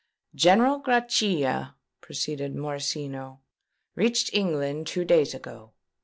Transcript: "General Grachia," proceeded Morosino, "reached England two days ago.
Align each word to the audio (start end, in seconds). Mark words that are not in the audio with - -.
"General 0.33 0.79
Grachia," 0.79 1.75
proceeded 2.01 2.55
Morosino, 2.55 3.37
"reached 3.93 4.31
England 4.33 4.87
two 4.87 5.05
days 5.05 5.35
ago. 5.35 5.73